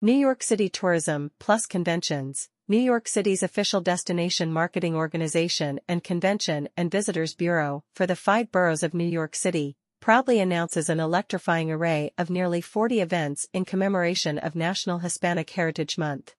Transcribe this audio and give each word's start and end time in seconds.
New 0.00 0.12
York 0.12 0.44
City 0.44 0.68
Tourism 0.68 1.32
Plus 1.40 1.66
Conventions, 1.66 2.48
New 2.68 2.78
York 2.78 3.08
City's 3.08 3.42
official 3.42 3.80
destination 3.80 4.52
marketing 4.52 4.94
organization 4.94 5.80
and 5.88 6.04
Convention 6.04 6.68
and 6.76 6.88
Visitors 6.88 7.34
Bureau 7.34 7.82
for 7.96 8.06
the 8.06 8.14
five 8.14 8.52
boroughs 8.52 8.84
of 8.84 8.94
New 8.94 9.08
York 9.08 9.34
City, 9.34 9.76
proudly 9.98 10.38
announces 10.38 10.88
an 10.88 11.00
electrifying 11.00 11.72
array 11.72 12.12
of 12.16 12.30
nearly 12.30 12.60
40 12.60 13.00
events 13.00 13.48
in 13.52 13.64
commemoration 13.64 14.38
of 14.38 14.54
National 14.54 15.00
Hispanic 15.00 15.50
Heritage 15.50 15.98
Month. 15.98 16.36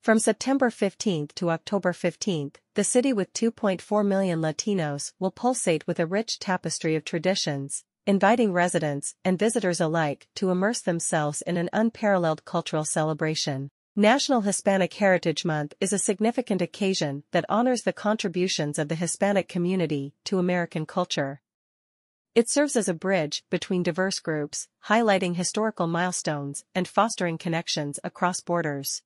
From 0.00 0.18
September 0.18 0.70
15 0.70 1.28
to 1.34 1.50
October 1.50 1.92
15, 1.92 2.52
the 2.74 2.84
city 2.84 3.12
with 3.12 3.34
2.4 3.34 4.06
million 4.06 4.40
Latinos 4.40 5.12
will 5.18 5.30
pulsate 5.30 5.86
with 5.86 6.00
a 6.00 6.06
rich 6.06 6.38
tapestry 6.38 6.96
of 6.96 7.04
traditions, 7.04 7.84
inviting 8.04 8.52
residents 8.52 9.14
and 9.24 9.38
visitors 9.38 9.80
alike 9.80 10.26
to 10.34 10.50
immerse 10.50 10.80
themselves 10.80 11.40
in 11.42 11.56
an 11.56 11.70
unparalleled 11.72 12.44
cultural 12.44 12.84
celebration. 12.84 13.70
National 13.94 14.40
Hispanic 14.40 14.92
Heritage 14.94 15.44
Month 15.44 15.74
is 15.80 15.92
a 15.92 15.98
significant 15.98 16.60
occasion 16.60 17.22
that 17.30 17.44
honors 17.48 17.82
the 17.82 17.92
contributions 17.92 18.78
of 18.78 18.88
the 18.88 18.96
Hispanic 18.96 19.48
community 19.48 20.14
to 20.24 20.40
American 20.40 20.84
culture. 20.84 21.40
It 22.34 22.48
serves 22.48 22.74
as 22.74 22.88
a 22.88 22.94
bridge 22.94 23.44
between 23.50 23.84
diverse 23.84 24.18
groups, 24.18 24.66
highlighting 24.86 25.36
historical 25.36 25.86
milestones 25.86 26.64
and 26.74 26.88
fostering 26.88 27.38
connections 27.38 28.00
across 28.02 28.40
borders. 28.40 29.02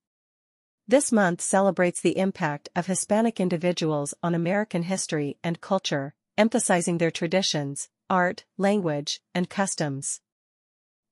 This 0.88 1.12
month 1.12 1.42
celebrates 1.42 2.00
the 2.00 2.16
impact 2.16 2.70
of 2.74 2.86
Hispanic 2.86 3.40
individuals 3.40 4.14
on 4.22 4.34
American 4.34 4.84
history 4.84 5.36
and 5.42 5.60
culture, 5.60 6.14
emphasizing 6.38 6.98
their 6.98 7.10
traditions, 7.10 7.88
art, 8.10 8.44
language, 8.58 9.20
and 9.34 9.48
customs. 9.48 10.20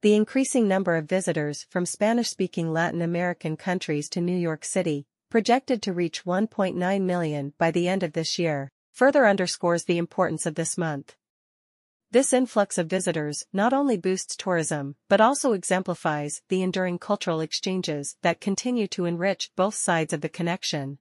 The 0.02 0.14
increasing 0.14 0.68
number 0.68 0.96
of 0.96 1.08
visitors 1.08 1.66
from 1.70 1.86
Spanish-speaking 1.86 2.72
Latin 2.72 3.00
American 3.00 3.56
countries 3.56 4.08
to 4.10 4.20
New 4.20 4.36
York 4.36 4.64
City, 4.64 5.06
projected 5.30 5.82
to 5.82 5.92
reach 5.92 6.24
1.9 6.24 7.00
million 7.02 7.54
by 7.58 7.70
the 7.70 7.88
end 7.88 8.02
of 8.02 8.12
this 8.12 8.38
year, 8.38 8.70
further 8.92 9.26
underscores 9.26 9.84
the 9.84 9.98
importance 9.98 10.46
of 10.46 10.54
this 10.54 10.78
month. 10.78 11.16
This 12.10 12.32
influx 12.32 12.78
of 12.78 12.86
visitors 12.86 13.44
not 13.52 13.72
only 13.72 13.96
boosts 13.96 14.36
tourism 14.36 14.94
but 15.08 15.20
also 15.20 15.52
exemplifies 15.52 16.42
the 16.48 16.62
enduring 16.62 16.98
cultural 16.98 17.40
exchanges 17.40 18.16
that 18.22 18.40
continue 18.40 18.86
to 18.88 19.06
enrich 19.06 19.50
both 19.56 19.74
sides 19.74 20.12
of 20.12 20.20
the 20.20 20.28
connection. 20.28 20.98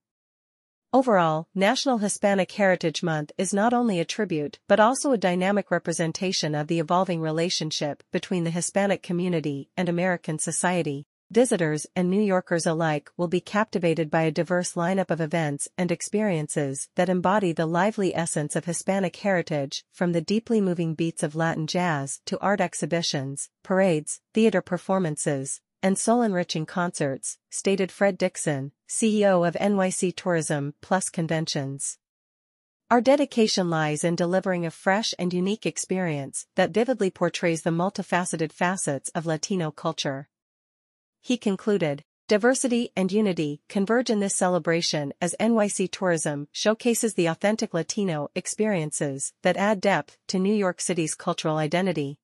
Overall, 0.93 1.47
National 1.55 1.97
Hispanic 1.97 2.51
Heritage 2.51 3.01
Month 3.01 3.31
is 3.35 3.51
not 3.51 3.73
only 3.73 3.99
a 3.99 4.05
tribute 4.05 4.59
but 4.67 4.79
also 4.79 5.11
a 5.11 5.17
dynamic 5.17 5.71
representation 5.71 6.53
of 6.53 6.67
the 6.67 6.79
evolving 6.79 7.19
relationship 7.19 8.03
between 8.11 8.43
the 8.43 8.51
Hispanic 8.51 9.01
community 9.01 9.71
and 9.75 9.89
American 9.89 10.37
society. 10.37 11.07
Visitors 11.31 11.87
and 11.95 12.11
New 12.11 12.21
Yorkers 12.21 12.67
alike 12.67 13.09
will 13.17 13.27
be 13.27 13.41
captivated 13.41 14.11
by 14.11 14.21
a 14.21 14.31
diverse 14.31 14.73
lineup 14.73 15.09
of 15.09 15.19
events 15.19 15.67
and 15.79 15.91
experiences 15.91 16.89
that 16.93 17.09
embody 17.09 17.53
the 17.53 17.65
lively 17.65 18.15
essence 18.15 18.55
of 18.55 18.65
Hispanic 18.65 19.15
heritage, 19.15 19.83
from 19.91 20.11
the 20.11 20.21
deeply 20.21 20.61
moving 20.61 20.93
beats 20.93 21.23
of 21.23 21.35
Latin 21.35 21.65
jazz 21.65 22.19
to 22.27 22.39
art 22.39 22.61
exhibitions, 22.61 23.49
parades, 23.63 24.21
theater 24.35 24.61
performances, 24.61 25.59
and 25.83 25.99
soul-enriching 25.99 26.65
concerts, 26.65 27.37
stated 27.51 27.91
Fred 27.91 28.17
Dixon, 28.17 28.71
CEO 28.89 29.47
of 29.47 29.53
NYC 29.55 30.15
Tourism 30.15 30.73
Plus 30.81 31.09
Conventions. 31.09 31.99
Our 32.89 33.01
dedication 33.01 33.69
lies 33.69 34.03
in 34.03 34.15
delivering 34.15 34.65
a 34.65 34.71
fresh 34.71 35.13
and 35.19 35.33
unique 35.33 35.65
experience 35.65 36.47
that 36.55 36.71
vividly 36.71 37.11
portrays 37.11 37.61
the 37.63 37.69
multifaceted 37.69 38.51
facets 38.51 39.09
of 39.09 39.25
Latino 39.25 39.69
culture. 39.69 40.29
He 41.21 41.37
concluded, 41.37 42.03
Diversity 42.29 42.89
and 42.95 43.11
unity 43.11 43.61
converge 43.67 44.09
in 44.09 44.21
this 44.21 44.33
celebration 44.33 45.13
as 45.19 45.35
NYC 45.41 45.91
Tourism 45.91 46.47
showcases 46.53 47.15
the 47.15 47.25
authentic 47.25 47.73
Latino 47.73 48.29
experiences 48.33 49.33
that 49.41 49.57
add 49.57 49.81
depth 49.81 50.17
to 50.29 50.39
New 50.39 50.53
York 50.53 50.79
City's 50.79 51.15
cultural 51.15 51.57
identity. 51.57 52.17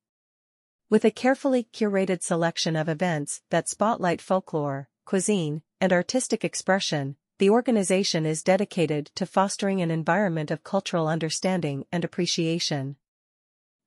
With 0.91 1.05
a 1.05 1.11
carefully 1.11 1.67
curated 1.71 2.23
selection 2.23 2.75
of 2.75 2.89
events 2.89 3.43
that 3.51 3.69
spotlight 3.69 4.19
folklore, 4.19 4.89
cuisine, 5.05 5.61
and 5.79 5.93
artistic 5.93 6.43
expression, 6.43 7.15
the 7.37 7.51
organization 7.51 8.25
is 8.25 8.41
dedicated 8.41 9.11
to 9.13 9.27
fostering 9.27 9.83
an 9.83 9.91
environment 9.91 10.49
of 10.49 10.63
cultural 10.63 11.07
understanding 11.07 11.85
and 11.91 12.03
appreciation. 12.03 12.95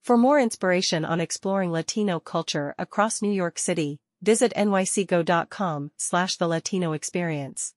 For 0.04 0.16
more 0.16 0.38
inspiration 0.38 1.04
on 1.04 1.20
exploring 1.20 1.72
Latino 1.72 2.20
culture 2.20 2.72
across 2.78 3.20
New 3.20 3.32
York 3.32 3.58
City, 3.58 3.98
visit 4.22 4.52
nycgo.com 4.54 5.90
slash 5.96 6.36
the 6.36 6.46
Latino 6.46 6.92
experience. 6.92 7.74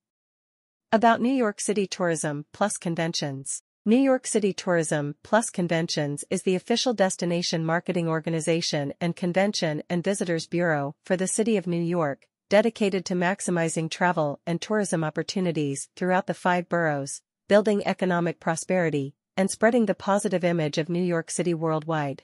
About 0.91 1.19
New 1.19 1.33
York 1.33 1.59
City 1.59 1.87
Tourism 1.87 2.45
Plus 2.53 2.77
Conventions 2.77 3.63
New 3.87 3.97
York 3.97 4.25
City 4.25 4.51
Tourism 4.51 5.13
Plus 5.21 5.51
Conventions 5.51 6.25
is 6.31 6.41
the 6.41 6.55
official 6.55 6.91
destination 6.95 7.63
marketing 7.63 8.07
organization 8.07 8.91
and 8.99 9.15
convention 9.15 9.83
and 9.87 10.03
visitors 10.03 10.47
bureau 10.47 10.95
for 11.03 11.15
the 11.15 11.27
city 11.27 11.55
of 11.55 11.67
New 11.67 11.83
York, 11.83 12.25
dedicated 12.49 13.05
to 13.05 13.13
maximizing 13.13 13.87
travel 13.87 14.39
and 14.43 14.59
tourism 14.59 15.03
opportunities 15.03 15.87
throughout 15.95 16.25
the 16.25 16.33
five 16.33 16.67
boroughs, 16.67 17.21
building 17.47 17.85
economic 17.85 18.39
prosperity, 18.39 19.13
and 19.37 19.51
spreading 19.51 19.85
the 19.85 19.93
positive 19.93 20.43
image 20.43 20.79
of 20.79 20.89
New 20.89 21.03
York 21.03 21.29
City 21.29 21.53
worldwide. 21.53 22.23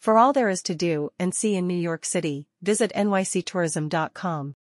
For 0.00 0.18
all 0.18 0.32
there 0.32 0.48
is 0.48 0.62
to 0.62 0.74
do 0.74 1.12
and 1.16 1.32
see 1.32 1.54
in 1.54 1.68
New 1.68 1.78
York 1.78 2.04
City, 2.04 2.48
visit 2.60 2.90
nyctourism.com. 2.92 4.56